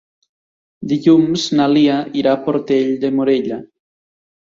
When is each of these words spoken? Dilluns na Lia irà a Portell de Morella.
Dilluns 0.93 1.45
na 1.61 1.69
Lia 1.75 2.01
irà 2.25 2.35
a 2.39 2.43
Portell 2.51 2.93
de 3.07 3.15
Morella. 3.21 3.65